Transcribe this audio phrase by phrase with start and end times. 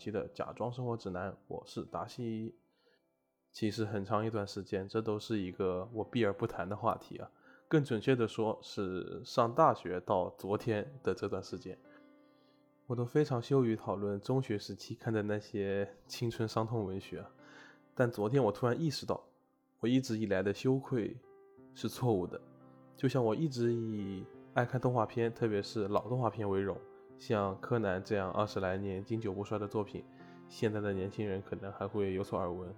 [0.00, 2.54] 期的假装生活指南，我是达西。
[3.52, 7.30] 其实很长一段时间，这都是一个我避而不谈的话题啊。
[7.68, 11.78] 更准确的说，是上大学到昨天的这段时间，
[12.86, 17.22] 我都非常羞于讨论中学时期看的那些青春伤痛文学。
[17.94, 19.22] 但昨天我突然意识到，
[19.80, 21.16] 我一直以来的羞愧
[21.74, 22.40] 是错误的。
[22.96, 24.24] 就像我一直以
[24.54, 26.76] 爱看动画片，特别是老动画片为荣。
[27.20, 30.02] 像柯南这样二十来年经久不衰的作品，
[30.48, 32.74] 现在的年轻人可能还会有所耳闻。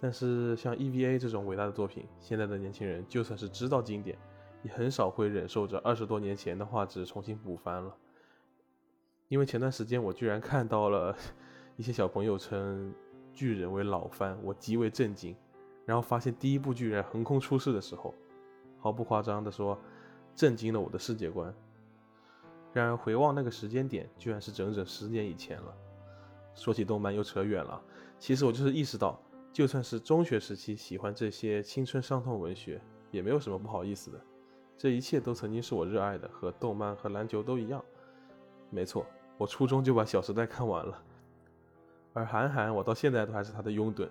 [0.00, 4.16] 但是像 EVA 这种伟大的作品，现在的年轻人就算是知道经典，
[4.62, 7.94] 也很少会忍受着二十多年前的画质重新补番了。
[9.28, 11.14] 因为前段时间我居然看到了
[11.76, 12.94] 一些小朋友称
[13.34, 15.36] 巨人为老番，我极为震惊。
[15.84, 18.14] 然后发现第一部巨人横空出世的时候，
[18.78, 19.78] 毫不夸张地说，
[20.34, 21.54] 震惊了我的世界观。
[22.72, 25.74] 然而回望那个时间点，居然是整整十年以前了。
[26.54, 27.80] 说起动漫又扯远了，
[28.18, 29.18] 其实我就是意识到，
[29.52, 34.20] 就算是中学时期喜欢这些青春伤痛文学，也没有什么不好意思的。
[34.76, 37.82] 这一切都曾经是我热爱的，和动漫和篮球都一样。
[38.70, 39.06] 没错，
[39.38, 41.02] 我初中就把《小时代》看完了，
[42.14, 44.08] 而韩寒，我到现在都还是他的拥趸。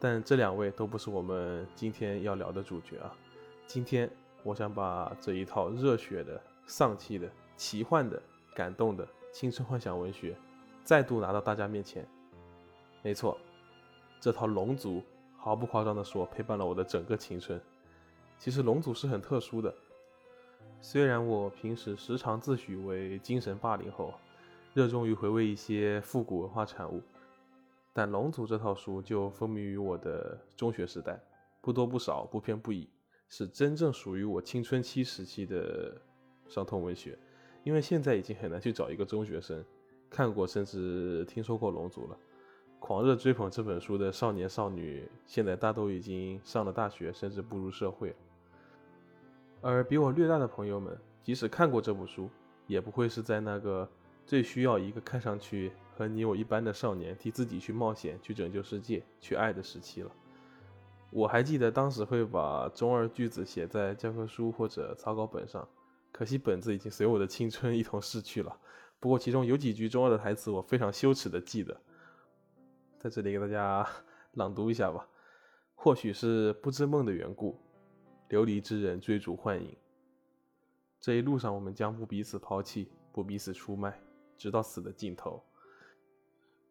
[0.00, 3.12] 但这两位都不是我们今天要聊的主角啊。
[3.66, 4.08] 今天
[4.42, 7.28] 我想把这一套热血的、丧气的。
[7.58, 8.22] 奇幻的、
[8.54, 10.36] 感动的青春幻想文学，
[10.84, 12.06] 再度拿到大家面前。
[13.02, 13.36] 没错，
[14.20, 14.98] 这套《龙族》
[15.36, 17.60] 毫不夸张地说，陪伴了我的整个青春。
[18.38, 19.74] 其实《龙族》是很特殊的，
[20.80, 24.14] 虽然我平时时常自诩为精神八零后，
[24.72, 27.02] 热衷于回味一些复古文化产物，
[27.92, 31.20] 但《龙族》这套书就风靡于我的中学时代，
[31.60, 32.88] 不多不少，不偏不倚，
[33.28, 36.00] 是真正属于我青春期时期的
[36.46, 37.18] 伤痛文学。
[37.68, 39.62] 因为现在已经很难去找一个中学生
[40.08, 42.16] 看过甚至听说过《龙族》了，
[42.78, 48.16] 狂热追捧这本书的少年少女，现在大都已经上了大学，甚至步入社会了。
[49.60, 52.30] 而比我略大的朋友们，即使看过这部书，
[52.66, 53.86] 也不会是在那个
[54.24, 60.10] 最需要一个看上去和你我一般的少年替自己去冒险、去拯救世界、去爱的时期了。
[61.10, 65.68] 我还记得当时会把中二句子写在教科书或者草稿本上。
[66.10, 68.58] 可惜本子已经随我的青春一同逝去了。
[69.00, 71.80] 不过其中有几句中二的台词，我非常羞耻的记得，
[72.98, 73.86] 在这里给大家
[74.34, 75.08] 朗读一下吧。
[75.74, 77.60] 或许是不知梦的缘故，
[78.28, 79.76] 流离之人追逐幻影。
[80.98, 84.00] 这一路上，我们将不彼此抛弃，不彼此出卖，
[84.36, 85.40] 直到死的尽头。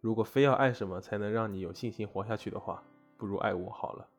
[0.01, 2.83] 如果非要爱什么才能让你有信心活下去的话，
[3.15, 4.09] 不如爱我好了。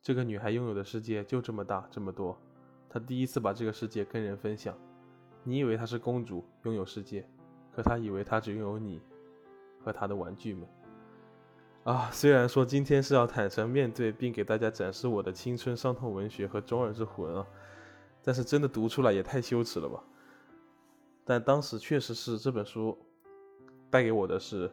[0.00, 2.40] 这个女孩拥有的世界就这么大，这么多。
[2.96, 4.74] 她第一次把这个世界跟人分享，
[5.44, 7.28] 你以为她是公主，拥有世界，
[7.70, 9.02] 可她以为她只拥有你
[9.84, 10.66] 和她的玩具们。
[11.84, 17.46] 啊，虽然说今天是要坦诚面对，并给大家展示我的青春伤痛文学和中二之魂啊，
[18.22, 20.02] 但是真的读出来也太羞耻了吧。
[21.22, 22.96] 但当时确实是这本书
[23.90, 24.70] 带给我的是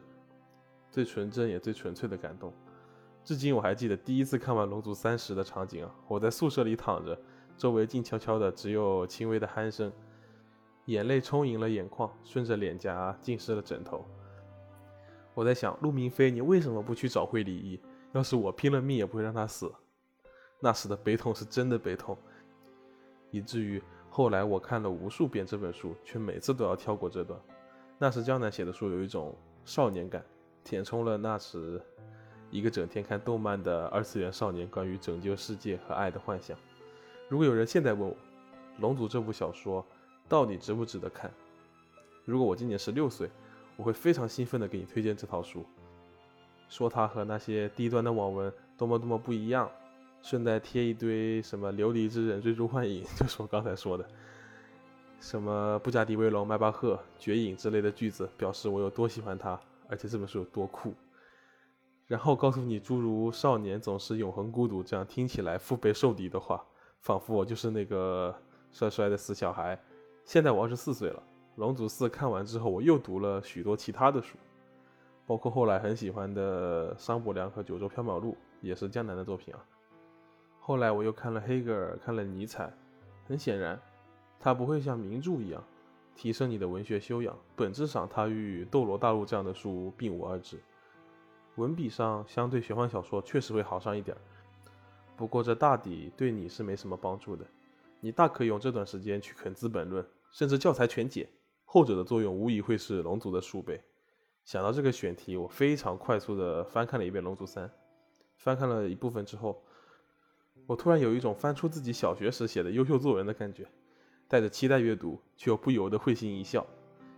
[0.90, 2.50] 最纯真也最纯粹的感动。
[3.22, 7.20] 至今我还记得第一次看完《龙族》三十的场景啊，我在宿舍里躺着。
[7.56, 9.92] 周围静悄悄的，只有轻微的鼾声，
[10.86, 14.04] 眼泪充盈了眼眶，顺着脸颊浸湿了枕头。
[15.34, 17.80] 我在想，陆明飞，你为什么不去找回李毅？
[18.12, 19.72] 要是我拼了命也不会让他死。
[20.60, 22.16] 那时的悲痛是真的悲痛，
[23.30, 27.38] 以至于后来我看了无数遍这本书，却每次都要跳过这段。
[27.98, 30.24] 那时江南写的书有一种少年感，
[30.62, 31.80] 填充了那时
[32.50, 36.56] 一个整天看动漫的二次元少年关于拯救世界和爱的幻想。
[37.28, 38.14] 如果有人现在问我，
[38.80, 39.84] 《龙族》这部小说
[40.28, 41.32] 到底值不值得看？
[42.24, 43.30] 如果我今年十六岁，
[43.76, 45.64] 我会非常兴奋地给你推荐这套书，
[46.68, 49.70] 说它和那些低端的网文多么多么不一样，
[50.22, 54.06] 顺带贴一堆什么“琉璃之人追逐幻影”，就是我刚才说的，
[55.18, 60.94] 什么“布加迪威龙迈巴赫绝影”之类的句子，表示我有多喜欢它，而且这本书有多酷。
[62.06, 66.62] 然后告诉你诸如“少年总是永恒孤独”这样听起来腹背受敌的话。
[67.04, 68.34] 仿佛我就是那个
[68.72, 69.78] 帅帅的死小孩。
[70.24, 71.22] 现在我二十四岁了，
[71.60, 74.38] 《龙族四》看完之后，我又读了许多其他的书，
[75.26, 79.62] 包括后来很喜欢的《商伯良和九州缥缈录》，也是江南的作品啊。
[80.58, 82.72] 后来我又看了黑格尔，看了尼采。
[83.28, 83.78] 很显然，
[84.40, 85.62] 它不会像名著一样
[86.14, 90.58] 提升你的文学修养，本质上它与《斗罗大陆》这样的书并无二致。
[91.56, 94.20] 文笔上，相对玄幻小说确实会好上一点儿。
[95.16, 97.44] 不过这大抵对你是没什么帮助的，
[98.00, 100.02] 你大可以用这段时间去啃《资本论》，
[100.32, 101.28] 甚至教材全解，
[101.64, 103.80] 后者的作用无疑会是龙族的数倍。
[104.44, 107.66] 想到这个选题，我非常快速的翻看了一遍《龙族三》，
[108.36, 109.62] 翻看了一部分之后，
[110.66, 113.66] 我突然有一种翻出自己小学时写的优秀作文的感觉，
[114.28, 116.66] 带着期待阅读，却又不由得会心一笑。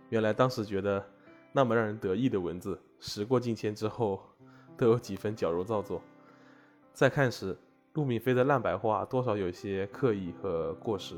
[0.09, 1.05] 原来当时觉得
[1.51, 4.21] 那么让人得意的文字，时过境迁之后，
[4.77, 6.01] 都有几分矫揉造作。
[6.93, 7.57] 再看时，
[7.97, 11.15] 陆敏飞的烂白话多少有些刻意和过时，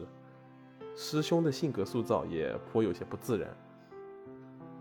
[0.96, 3.50] 师兄的性格塑造也颇有些不自然。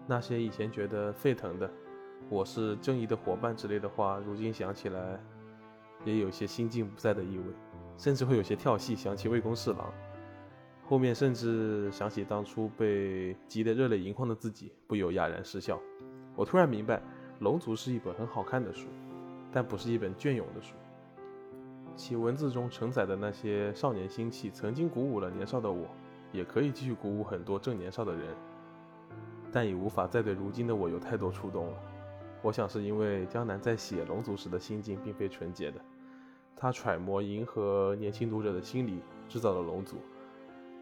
[0.06, 1.68] 那些以前觉得沸腾的
[2.30, 5.20] “我是正义的伙伴”之类的话，如今想起来，
[6.04, 7.44] 也有些心境不在的意味，
[7.96, 9.92] 甚至会有些跳戏，想起魏公侍郎。
[10.88, 15.80] 后面甚至想起当初被急得热泪盈眶的自己，不由哑然失笑。
[16.36, 16.98] 我突然明白，
[17.40, 18.86] 《龙族》是一本很好看的书，
[19.50, 20.76] 但不是一本隽永的书。
[21.98, 25.84] 其文字中承载的那些少年心气，曾经鼓舞了年少的我，
[26.30, 28.36] 也可以继续鼓舞很多正年少的人，
[29.50, 31.72] 但已无法再对如今的我有太多触动了。
[32.40, 35.80] 我想是因为江南在写《龙族》时的心境并非纯洁的，
[36.54, 39.96] 他揣摩迎合年轻读者的心理，制造了《龙族》。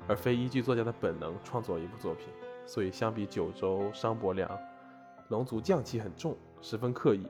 [0.07, 2.29] 而非依据作家的本能创作一部作品，
[2.67, 4.51] 所以相比九州、商伯良，
[5.31, 7.27] 龙族匠气很重，十分刻意。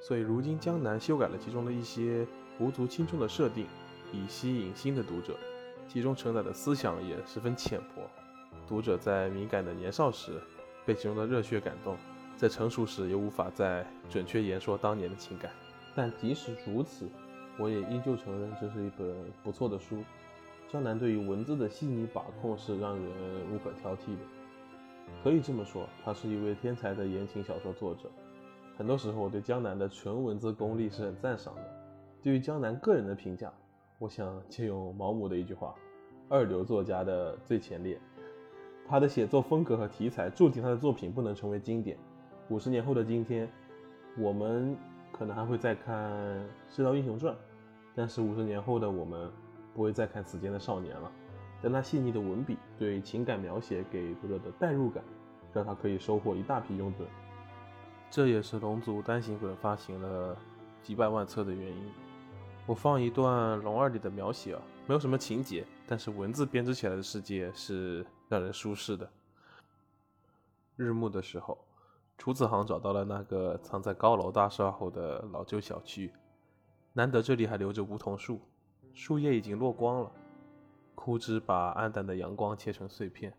[0.00, 2.26] 所以如今江南修改了其中的一些
[2.58, 3.66] 无足轻重的设定，
[4.12, 5.36] 以吸引新的读者。
[5.88, 8.02] 其中承载的思想也十分浅薄，
[8.66, 10.40] 读者在敏感的年少时
[10.86, 11.96] 被其中的热血感动，
[12.36, 15.50] 在成熟时又无法再准确言说当年的情感。
[15.94, 17.08] 但即使如此，
[17.58, 20.02] 我也依旧承认这是一本不错的书。
[20.70, 23.04] 江南对于文字的细腻把控是让人
[23.52, 24.22] 无可挑剔的，
[25.22, 28.10] 可以这么说，他是一位天才的言情小说作者。
[28.78, 31.71] 很多时候，我对江南的纯文字功力是很赞赏的。
[32.22, 33.52] 对于江南个人的评价，
[33.98, 35.74] 我想借用毛姆的一句话
[36.30, 38.00] ：“二流作家的最前列。”
[38.88, 41.96] 他的写作风格和题材注定他的作品不能成为经典。
[42.48, 43.50] 五十年后的今天，
[44.16, 44.76] 我们
[45.10, 46.10] 可能还会再看
[46.68, 47.34] 《射雕英雄传》，
[47.94, 49.30] 但是五十年后的我们。
[49.74, 51.10] 不会再看《此间的少年》了，
[51.62, 55.02] 但他细腻的文笔对情感描写给读者的代入感，
[55.50, 57.06] 让他可以收获一大批拥趸。
[58.10, 60.36] 这也是龙族单行本发行了
[60.82, 61.90] 几百万册的原因。
[62.64, 69.10] 我放一段《龙二》里的描写啊，没有什么情节，但是文字编织起来的世界是让人舒适的。
[70.76, 71.58] 日暮的时候，
[72.16, 76.12] 楚子航找到了那个藏在高楼大厦后的老旧小区，
[76.92, 78.40] 难得这里还留着梧桐树。
[78.94, 80.12] 树叶已经落光了，
[80.94, 83.34] 枯枝把暗淡的阳光切成碎片。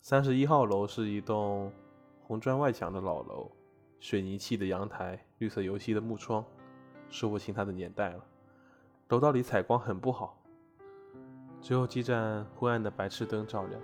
[0.00, 1.70] 三十一号楼是一栋
[2.22, 3.50] 红砖外墙的老楼，
[4.00, 6.42] 水泥砌的阳台，绿色油漆的木窗，
[7.10, 8.24] 说不清它的年代了。
[9.10, 10.36] 楼道里采光很不好，
[11.60, 13.80] 只有几盏昏暗的白炽灯照亮。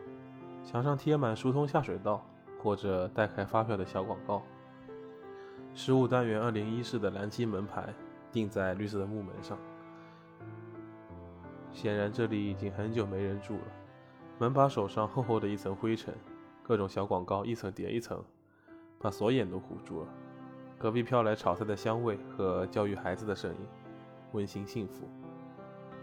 [0.62, 2.25] 墙上贴满疏通下水道
[2.62, 4.40] 或者代开发票的小广告。
[5.75, 7.93] 十五单元二零一室的蓝漆门牌
[8.31, 9.58] 钉在绿色的木门上。
[11.72, 13.65] 显然这里已经很久没人住了，
[14.39, 16.15] 门把手上厚厚的一层灰尘，
[16.62, 18.24] 各种小广告一层叠一层，
[19.00, 20.08] 把锁眼都糊住了。
[20.79, 23.60] 隔壁飘来炒菜的香味和教育孩子的声音，
[24.32, 25.08] 温馨幸福。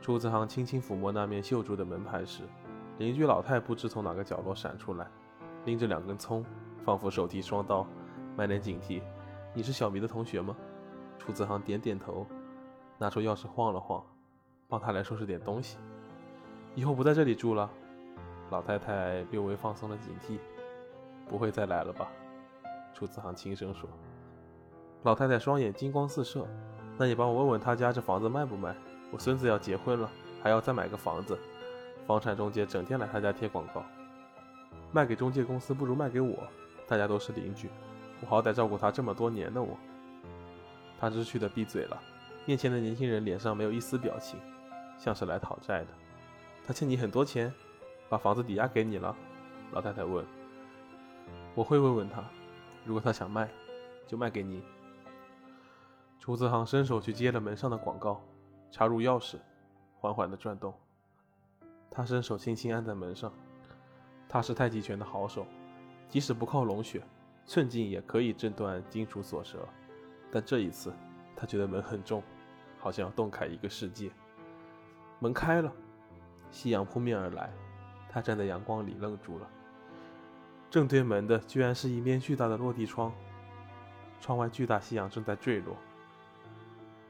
[0.03, 2.43] 楚子航轻轻抚摸那面锈住的门牌时，
[2.97, 5.07] 邻居老太不知从哪个角落闪出来，
[5.63, 6.43] 拎着两根葱，
[6.83, 7.87] 仿佛手提双刀，
[8.35, 9.01] 满脸警惕。
[9.53, 10.53] 你是小迷的同学吗？
[11.17, 12.27] 楚子航点点头，
[12.97, 14.03] 拿出钥匙晃了晃。
[14.67, 15.77] 帮他来收拾点东西，
[16.75, 17.69] 以后不在这里住了。
[18.49, 20.37] 老太太略微放松了警惕，
[21.29, 22.09] 不会再来了吧？
[22.93, 23.89] 楚子航轻声说。
[25.03, 26.45] 老太太双眼金光四射，
[26.97, 28.75] 那你帮我问问他家这房子卖不卖？
[29.13, 30.09] 我孙子要结婚了，
[30.41, 31.37] 还要再买个房子。
[32.07, 33.85] 房产中介整天来他家贴广告，
[34.91, 36.35] 卖给中介公司不如卖给我，
[36.87, 37.69] 大家都是邻居，
[38.21, 39.61] 我好歹照顾他这么多年呢。
[39.61, 39.77] 我，
[40.99, 42.01] 他知趣的闭嘴了。
[42.45, 44.39] 面前的年轻人脸上没有一丝表情。
[44.97, 45.87] 像是来讨债的，
[46.65, 47.53] 他欠你很多钱，
[48.09, 49.15] 把房子抵押给你了。
[49.71, 50.25] 老太太问
[51.55, 52.23] ：“我会问问他，
[52.85, 53.49] 如果他想卖，
[54.07, 54.63] 就卖给你。”
[56.19, 58.23] 楚子航伸手去接了门上的广告，
[58.73, 59.37] 插入钥匙，
[59.99, 60.73] 缓缓地转动。
[61.91, 63.31] 他伸手轻轻按在门上。
[64.27, 65.45] 他是太极拳的好手，
[66.09, 67.03] 即使不靠龙血，
[67.45, 69.59] 寸劲也可以震断金属锁舌。
[70.31, 70.91] 但这一次，
[71.35, 72.23] 他觉得门很重，
[72.79, 74.09] 好像要洞开一个世界。
[75.19, 75.71] 门开了，
[76.49, 77.53] 夕阳扑面而来，
[78.09, 79.47] 他站在阳光里愣住了。
[80.71, 83.13] 正对门的居然是一面巨大的落地窗，
[84.19, 85.77] 窗外巨大夕阳正在坠落，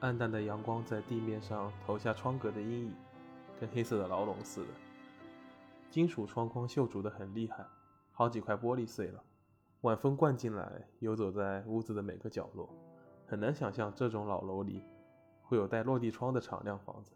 [0.03, 2.93] 暗淡的阳光在地面上投下窗格的阴影，
[3.57, 4.67] 跟黑色的牢笼似的。
[5.89, 7.65] 金属窗框锈蚀的很厉害，
[8.11, 9.23] 好几块玻璃碎了，
[9.79, 12.67] 晚风灌进来，游走在屋子的每个角落。
[13.25, 14.83] 很难想象这种老楼里
[15.41, 17.13] 会有带落地窗的敞亮房子。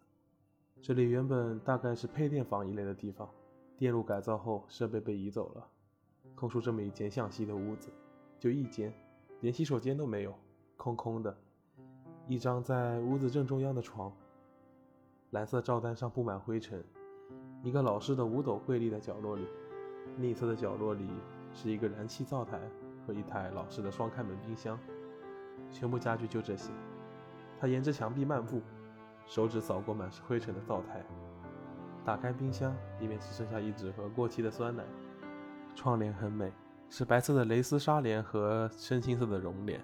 [0.81, 3.29] 这里原本大概是配电房一类的地方，
[3.77, 5.67] 电路改造后，设备被移走了，
[6.35, 7.89] 空出这么一间向西的屋子，
[8.39, 8.93] 就一间，
[9.41, 10.33] 连洗手间都没有，
[10.77, 11.37] 空空的。
[12.29, 14.11] 一张在屋子正中央的床，
[15.29, 16.83] 蓝色罩单上布满灰尘。
[17.63, 19.47] 一个老式的五斗柜立在角落里，
[20.17, 21.09] 另一侧的角落里
[21.53, 22.59] 是一个燃气灶台
[23.05, 24.77] 和一台老式的双开门冰箱。
[25.71, 26.69] 全部家具就这些。
[27.59, 28.61] 他沿着墙壁漫步，
[29.25, 31.05] 手指扫过满是灰尘的灶台，
[32.03, 34.83] 打开冰箱，里面只剩下一纸盒过期的酸奶。
[35.75, 36.51] 窗帘很美，
[36.89, 39.81] 是白色的蕾丝纱帘和深青色的绒帘。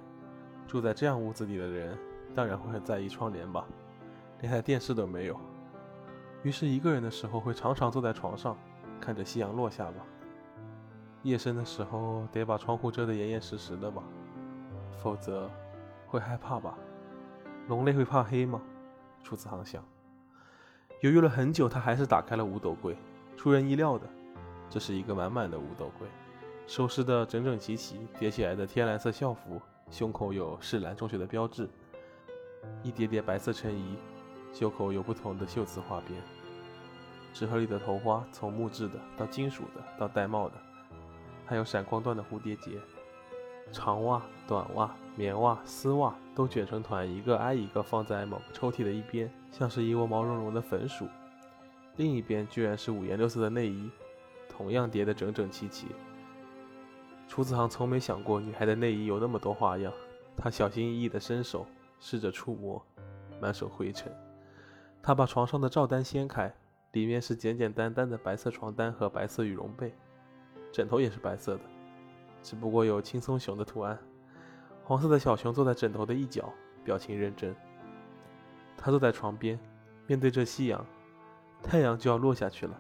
[0.67, 1.97] 住在这样屋子里的人，
[2.33, 3.65] 当然会很在意窗帘吧？
[4.41, 5.39] 连台电视都没有。
[6.43, 8.57] 于是，一个人的时候会常常坐在床上，
[8.99, 10.05] 看着夕阳落下吧。
[11.21, 14.03] 夜深的时候，得把窗户遮得严严实实的吧，
[15.01, 15.49] 否则。
[16.05, 16.77] 会害怕吧？
[17.67, 18.61] 龙类会怕黑吗？
[19.23, 19.83] 楚子航想。
[21.01, 22.95] 犹豫了很久，他还是打开了五斗柜。
[23.35, 24.07] 出人意料的，
[24.69, 26.07] 这是一个满满的五斗柜，
[26.67, 29.59] 收拾的整整齐齐，叠起来的天蓝色校服，
[29.89, 31.67] 胸口有市蓝中学的标志，
[32.83, 33.95] 一叠叠白色衬衣，
[34.53, 36.21] 袖口有不同的绣词花边。
[37.33, 40.53] 纸盒里的头花，从木质的到金属的到玳瑁的，
[41.45, 42.79] 还有闪光缎的蝴蝶结。
[43.71, 51.07] 长袜、短袜、棉袜、丝袜都卷成团，一个挨一个放在某个抽屉的一边，像是一窝毛茸茸的粉鼠。
[51.95, 53.89] 另一边居然是五颜六色的内衣，
[54.47, 55.87] 同样叠得整整齐齐。
[57.27, 59.91] 楚子航从没想过女孩的内衣有那么多花样。
[60.37, 61.65] 他小心翼翼地伸手，
[61.99, 62.85] 试着触摸，
[63.41, 64.11] 满手灰尘。
[65.01, 66.53] 他把床上的罩单掀开，
[66.93, 69.93] 里面是简简单单的白色床单和白色羽绒被，
[70.71, 71.61] 枕头也是白色的。
[72.41, 73.97] 只不过有轻松熊的图案，
[74.83, 77.55] 黄色的小熊坐在枕头的一角，表情认真。
[78.77, 79.59] 他坐在床边，
[80.07, 80.85] 面对着夕阳，
[81.61, 82.77] 太阳就要落下去了，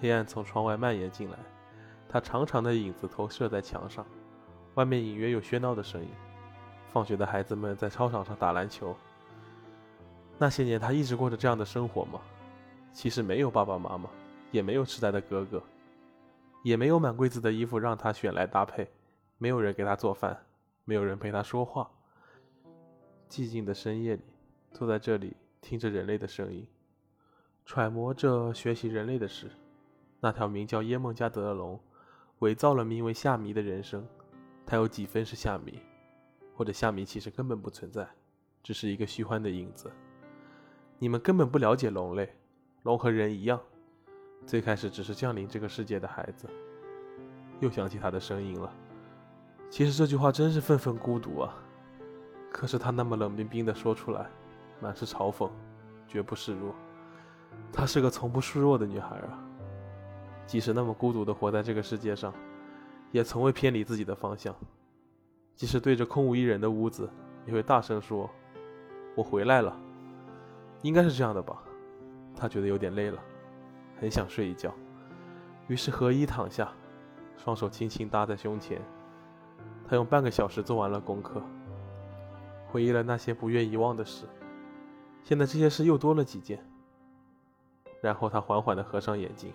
[0.00, 1.38] 黑暗从窗外蔓延进来，
[2.08, 4.06] 他长长的影子投射在墙上，
[4.74, 6.08] 外面隐约有喧闹的声音。
[6.92, 8.94] 放学的孩子们在操场上打篮球。
[10.38, 12.20] 那些年，他一直过着这样的生活吗？
[12.92, 14.10] 其实没有爸爸妈妈，
[14.50, 15.62] 也没有痴呆的哥哥，
[16.62, 18.90] 也没有满柜子的衣服让他选来搭配。
[19.38, 20.38] 没有人给他做饭，
[20.84, 21.90] 没有人陪他说话。
[23.28, 24.22] 寂静的深夜里，
[24.72, 26.66] 坐在这里听着人类的声音，
[27.64, 29.50] 揣摩着学习人类的事。
[30.20, 31.80] 那条名叫耶梦加德的龙，
[32.40, 34.06] 伪造了名为夏迷的人生。
[34.66, 35.80] 他有几分是夏迷，
[36.60, 38.06] 或者夏迷其实根本不存在，
[38.62, 39.90] 只是一个虚幻的影子。
[40.98, 42.36] 你们根本不了解龙类，
[42.82, 43.58] 龙和人一样，
[44.44, 46.46] 最开始只是降临这个世界的孩子。
[47.60, 48.70] 又想起他的声音了。
[49.70, 51.54] 其实这句话真是愤愤孤独啊！
[52.52, 54.28] 可是他那么冷冰冰的说出来，
[54.80, 55.48] 满是嘲讽，
[56.06, 56.74] 绝不示弱。
[57.72, 59.42] 她是个从不示弱的女孩啊！
[60.46, 62.34] 即使那么孤独的活在这个世界上，
[63.12, 64.54] 也从未偏离自己的方向。
[65.60, 67.06] 即使对着空无一人的屋子，
[67.44, 68.30] 也会大声说
[69.14, 69.78] ：“我回来了。”
[70.80, 71.62] 应该是这样的吧？
[72.34, 73.22] 他觉得有点累了，
[74.00, 74.72] 很想睡一觉，
[75.68, 76.72] 于是合衣躺下，
[77.36, 78.80] 双手轻轻搭在胸前。
[79.86, 81.42] 他用半个小时做完了功课，
[82.70, 84.24] 回忆了那些不愿遗忘的事。
[85.22, 86.58] 现在这些事又多了几件。
[88.00, 89.52] 然后他缓缓地合上眼睛。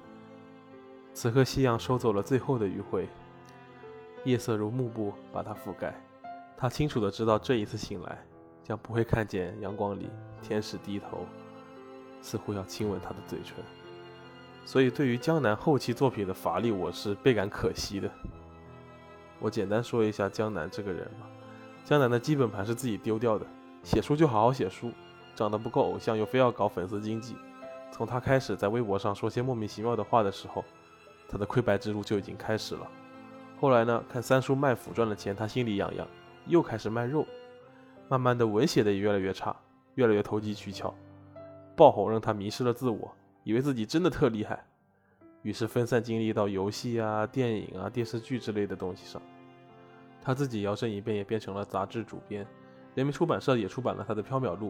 [1.15, 3.09] 此刻夕阳收走了最后的余晖，
[4.25, 5.95] 夜色如幕布把他覆盖。
[6.57, 8.17] 他清楚地知道，这一次醒来
[8.63, 10.09] 将不会看见阳光里
[10.41, 11.25] 天使低头，
[12.21, 13.55] 似乎要亲吻他的嘴唇。
[14.65, 18.09] 所以，对于江南后期作品的乏力，我是倍感可惜的。
[19.39, 21.27] 我简单说一下江南这个人吧。
[21.83, 23.45] 江南的基本盘是自己丢掉的，
[23.83, 24.91] 写书就好好写书，
[25.35, 27.35] 长得不够偶像又非要搞粉丝经济。
[27.91, 30.65] 从他开始在微博上说些莫名其妙的话的时候，
[31.29, 32.87] 他的溃败之路就已经开始了。
[33.59, 36.07] 后来呢，看三叔卖腐赚了钱，他心里痒痒，
[36.47, 37.25] 又开始卖肉。
[38.09, 39.55] 慢慢的，文写的也越来越差，
[39.95, 40.93] 越来越投机取巧。
[41.75, 43.11] 爆红让他迷失了自我，
[43.43, 44.63] 以为自己真的特厉害。
[45.41, 49.21] 于是分散精力到游戏啊、电影啊、电视剧之类的东西上。
[50.21, 52.45] 他自己摇身一变，也变成了杂志主编。
[52.93, 54.69] 人民出版社也出版了他的《缥缈录》。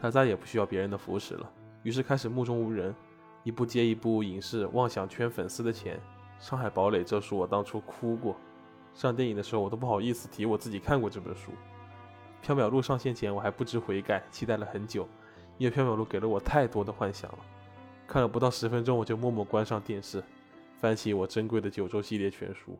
[0.00, 1.50] 他再也不需要别人的扶持了，
[1.82, 2.94] 于是开始目中无人，
[3.42, 5.96] 一部接一部影视，妄想圈粉丝的钱。
[6.38, 8.36] 《上海堡垒》这书我当初哭过，
[8.94, 11.52] 上电影的时候我都不好意思提我自己看过这本书。
[12.46, 15.08] 《缥缈录》上线前我还不知悔改，期待了很久，
[15.58, 17.38] 因为《缥缈录》给了我太多的幻想了。
[18.06, 20.22] 看了不到十分钟，我就默默关上电视，
[20.80, 22.78] 翻起我珍贵的九州系列全书。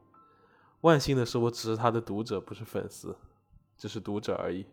[0.82, 3.14] 万幸的是，我只是他的读者，不是粉丝，
[3.76, 4.64] 只是读者而已。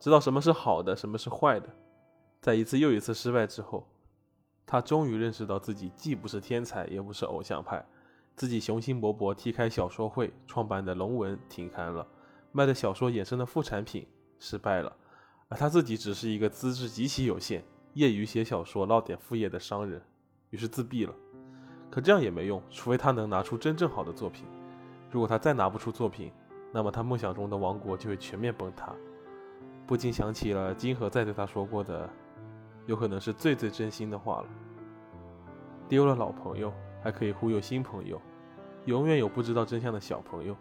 [0.00, 1.68] 知道什么是好的，什么是坏的。
[2.40, 3.88] 在一次又一次失败之后，
[4.66, 7.84] 他终于认识到自己既不是天才，也不是偶像派。
[8.36, 12.06] 自己雄心勃勃踢开小说会，创办的龙文停刊了，
[12.50, 14.06] 卖的小说衍生的副产品
[14.38, 14.96] 失败了，
[15.48, 20.02] 而他自己只是一个资质极其有限、业余写小说捞点副业的商人，
[20.50, 21.14] 于是自闭了。
[21.90, 24.44] 可这样也没用，除非他能拿出真正好的作品。
[25.12, 26.32] 如果他再拿不出作品，
[26.72, 28.92] 那么他梦想中的王国就会全面崩塌。
[29.86, 32.10] 不禁想起了金河在对他说过的，
[32.86, 34.48] 有可能是最最真心的话了：
[35.88, 36.72] 丢了老朋友。
[37.02, 38.18] 还可以忽悠新朋友，
[38.86, 40.56] 永远有不知道真相的小朋友。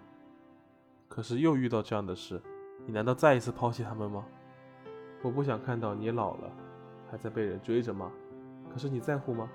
[1.08, 2.44] 可是又遇到这样的事，
[2.86, 4.26] 你难道再一次抛弃他们吗？
[5.22, 6.52] 我不想看到你老了，
[7.10, 8.12] 还在被人追着骂。
[8.70, 9.50] 可是你在乎吗？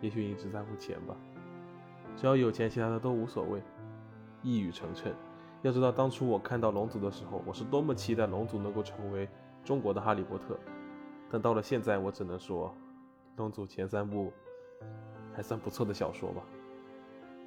[0.00, 1.16] 也许你只在乎钱吧。
[2.14, 3.60] 只要有钱，其他的都无所谓。
[4.44, 5.10] 一语成谶。
[5.62, 9.28] 要知道，当初我看到龙族的时候，我是多么期待龙族能够成为
[9.64, 10.56] 中国的哈利波特。
[11.30, 12.74] 但到了现在，我只能说，
[13.36, 14.32] 龙族前三部。
[15.34, 16.42] 还算不错的小说吧，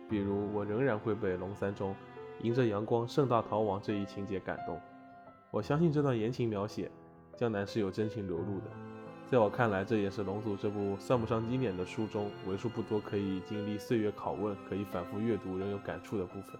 [0.10, 1.94] 比如我仍然会被龙三中
[2.42, 4.80] 迎着阳光盛大逃亡这一情节感动。
[5.50, 6.90] 我相信这段言情描写，
[7.36, 8.66] 江南是有真情流露的。
[9.28, 16.58] 在我看来，这也是龙族这部算不上经典的书中为数不多可以经历岁月拷问、可以反复阅读仍有感触的部分。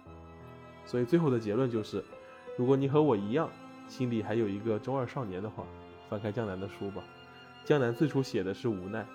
[0.84, 2.04] 所以最后的结论就是，
[2.58, 3.48] 如果你和我一样，
[3.88, 5.64] 心里还有一个中二少年的话，
[6.12, 7.02] 翻开江南的书吧。
[7.64, 9.06] 江南最初写的是无奈。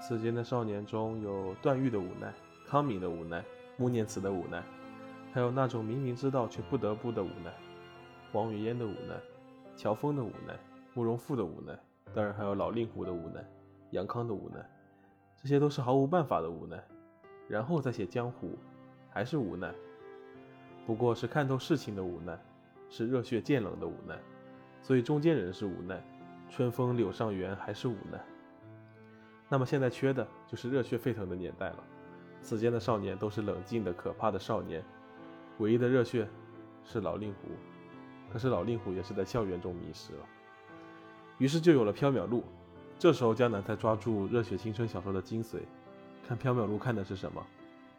[0.00, 2.32] 此间的少年中有段誉的无奈，
[2.64, 3.44] 康敏的无奈，
[3.76, 4.62] 穆念慈的无奈，
[5.32, 7.52] 还有那种明明知道却不得不的无奈，
[8.30, 9.16] 王语嫣的无奈，
[9.76, 10.56] 乔峰的无奈，
[10.94, 11.76] 慕容复的无奈，
[12.14, 13.44] 当然还有老令狐的无奈，
[13.90, 14.64] 杨康的无奈，
[15.42, 16.80] 这些都是毫无办法的无奈。
[17.48, 18.56] 然后再写江湖，
[19.10, 19.74] 还是无奈，
[20.86, 22.38] 不过是看透事情的无奈，
[22.90, 24.16] 是热血渐冷的无奈，
[24.86, 26.00] 所以中间人是无奈，
[26.48, 28.24] 春风柳上元还是无奈。
[29.48, 31.82] 那么现在缺的就是热血沸腾的年代了。
[32.40, 34.84] 此间的少年都是冷静的、可怕的少年，
[35.58, 36.28] 唯一的热血
[36.84, 37.48] 是老令狐。
[38.32, 40.24] 可是老令狐也是在校园中迷失了，
[41.38, 42.44] 于是就有了缥缈录。
[42.96, 45.62] 这时候江南才抓住热血青春小说的精髓。
[46.28, 47.44] 看缥缈录看的是什么？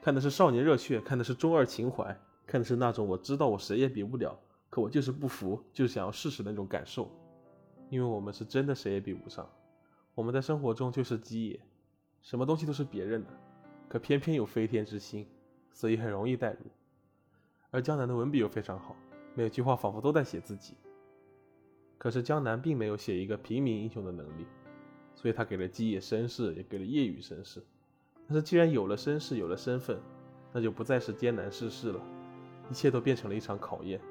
[0.02, 7.10] 看的是少年热血，看的是中二情怀，看的是那种我知道我谁也比不了，可我就是不服，就是想要试试那种感受。
[7.90, 9.50] 因为我们是真的谁也比不上。
[10.14, 11.60] 我们在生活中就是鸡爷，
[12.22, 13.30] 什么东西都是别人的，
[13.88, 15.26] 可偏偏有飞天之心，
[15.72, 16.60] 所以很容易代入。
[17.72, 18.96] 而江南的文笔又非常好，
[19.36, 20.76] 每句话仿佛都在写自己。
[21.98, 24.46] 可是江南并没有写一个平民英雄的能力，
[25.16, 27.64] 所以他给了基野身世，也给了夜雨身世。
[28.28, 30.00] 但是既然有了身世，有了身份，
[30.52, 32.02] 那就不再是艰难世事了，
[32.70, 34.02] 一切都变成了一场考验。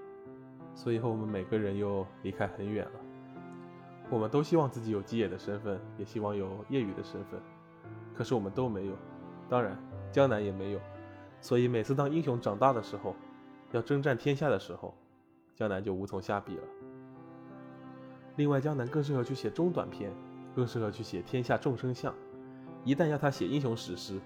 [0.76, 3.00] 所以和我们每个人又离开很远了。
[4.08, 7.40] 我们都希望自己有基野的身份，也希望有夜雨的身份，
[8.14, 8.92] 可是我们都没有，
[9.48, 9.76] 当然
[10.12, 10.80] 江南也没有，
[11.40, 13.16] 所以每次当英雄长大的时候，
[13.72, 14.94] 要征战天下的时候，
[15.56, 16.62] 江南就无从下笔了。
[18.36, 20.12] 另外，江南更适合去写中短篇，
[20.54, 22.14] 更适合去写天下众生相。
[22.84, 24.20] 一旦要他写英雄史诗，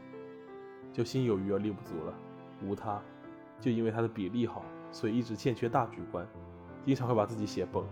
[0.93, 2.13] 就心有余而力不足了。
[2.63, 3.01] 无他，
[3.61, 6.27] 就因为他的笔力好，所以一直欠缺大局观，
[6.85, 7.85] 经常会把自己写崩。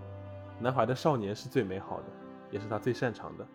[0.60, 2.06] 南怀的少年是最美好的，
[2.50, 3.46] 也是他最擅长的。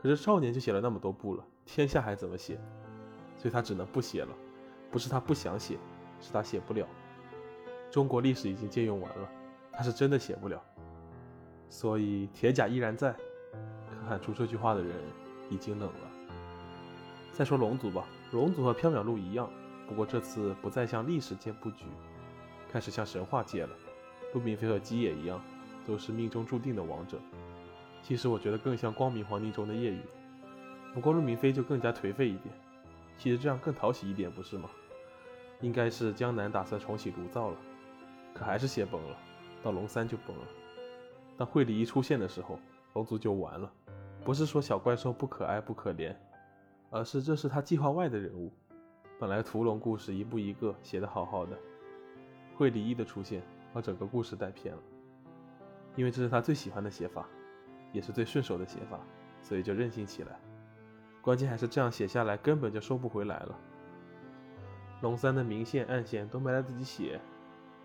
[0.00, 2.60] 可是少年就写了那么多部了，天下还怎么写？
[3.36, 4.28] 所以他只能不写了。
[4.90, 5.76] 不是他不想写，
[6.20, 6.86] 是他写不了。
[7.90, 9.28] 中国历史已经借用完了，
[9.72, 10.62] 他是真的写不了。
[11.68, 14.94] 所以铁甲依然在，可喊出这句话的人
[15.50, 16.10] 已经冷了。
[17.32, 19.50] 再说龙族吧，龙族和缥缈录一样，
[19.86, 21.84] 不过这次不再向历史界布局，
[22.70, 23.70] 开始向神话界了。
[24.34, 25.40] 陆明飞和基野一样。
[25.88, 27.18] 都是命中注定的王者。
[28.02, 30.00] 其实我觉得更像光明皇帝中的夜雨，
[30.92, 32.54] 不过陆明飞就更加颓废一点。
[33.16, 34.68] 其实这样更讨喜一点，不是吗？
[35.62, 37.56] 应该是江南打算重启炉灶了，
[38.34, 39.16] 可还是写崩了。
[39.62, 40.44] 到龙三就崩了。
[41.38, 42.60] 当惠理一出现的时候，
[42.92, 43.72] 龙族就完了。
[44.22, 46.14] 不是说小怪兽不可爱不可怜，
[46.90, 48.52] 而是这是他计划外的人物。
[49.18, 51.58] 本来屠龙故事一步一个写得好好的，
[52.58, 53.40] 惠理一的出现
[53.72, 54.82] 把整个故事带偏了。
[55.94, 57.28] 因为这是他最喜欢的写法，
[57.92, 58.98] 也是最顺手的写法，
[59.40, 60.40] 所以就任性起来。
[61.22, 63.56] 关键还是这样写下来根本就收不回来了。
[65.02, 67.20] 龙三的明线暗线都没来得及写，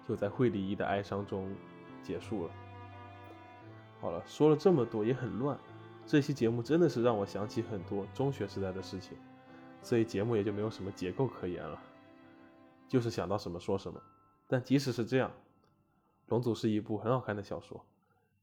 [0.08, 1.56] 就在惠理一的哀伤中
[2.02, 2.52] 结束了。
[4.02, 5.56] 好了，说了这么多也很乱，
[6.08, 9.16] 这期节目真的是让我想起很多中学时代的事情。
[9.84, 11.80] 所以节目也就没有什么结构可言了，
[12.88, 14.02] 就是想到什么说什么。
[14.54, 15.30] 但即使是这样，
[16.28, 17.84] 《龙族》是一部很好看的小说。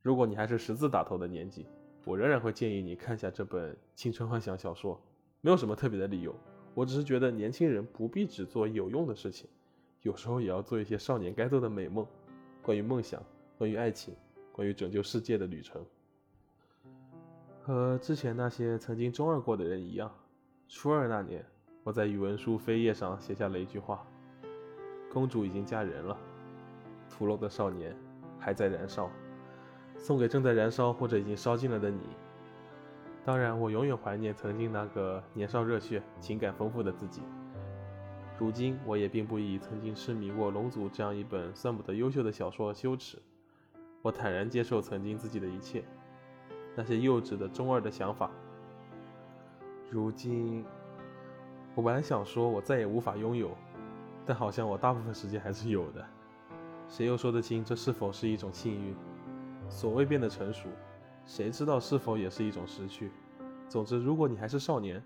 [0.03, 1.65] 如果你还是识字打头的年纪，
[2.05, 5.01] 我仍然会建议你看下这本青春幻想小说。
[5.41, 6.35] 没有什么特别的理由，
[6.75, 9.49] 我只是觉得年轻人不必只做有用的事情，
[10.03, 12.05] 有时候也要做一些少年该做的美梦，
[12.61, 13.23] 关于梦想，
[13.57, 14.13] 关于爱情，
[14.51, 15.81] 关于拯救世界的旅程。
[17.63, 20.13] 和之前那些曾经中二过的人一样，
[20.67, 21.47] 初二那年，
[21.85, 24.05] 我在语文书扉页上写下了一句话
[25.13, 26.17] ：“公主已经嫁人了，
[27.11, 27.97] 屠龙的少年
[28.39, 29.11] 还在燃烧。”
[29.99, 32.01] 送给正在燃烧或者已经烧尽了的你。
[33.23, 37.21] 当然，我永远怀念曾经那个年少热血、情感丰富的自己。
[38.39, 43.19] 如今，我也并不以曾经痴迷过《龙族》这样一本算不得优秀的小说羞耻。
[44.01, 45.85] 我坦然接受曾经自己的一切，
[46.75, 48.31] 那些幼稚的、中二的想法。
[49.91, 50.65] 如今，
[51.75, 53.51] 我本来想说我再也无法拥有，
[54.31, 56.07] 但好像我大部分时间还是有的。
[56.89, 58.95] 谁又说得清这是否是一种幸运？
[59.69, 60.69] 所谓变得成熟，
[61.27, 63.11] 谁知道是否也是一种失去？
[63.69, 65.03] 总之，如果你还是少年，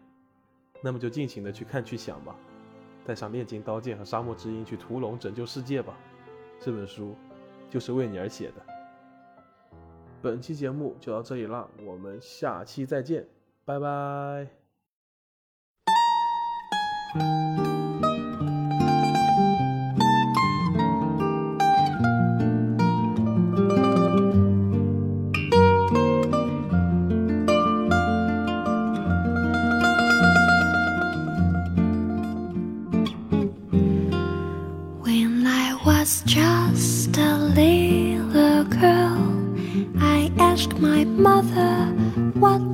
[0.83, 2.37] 那么就尽情的去看去想吧，
[3.07, 5.97] 带上炼金刀剑和沙漠之鹰去屠龙拯救世界吧。
[6.61, 7.15] 这本书
[7.71, 8.57] 就是为你而写的。
[10.21, 13.27] 本期节目就到这里了，我们下期再见，
[13.65, 14.47] 拜拜。
[41.25, 41.87] Mother,
[42.35, 42.74] What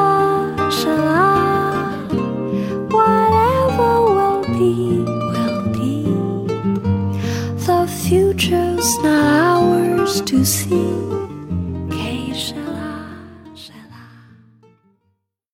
[10.25, 11.10] to see.